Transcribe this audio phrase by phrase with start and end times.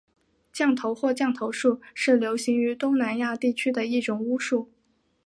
[0.51, 4.71] 降头或降头术是流行于东南亚地区的一种巫术。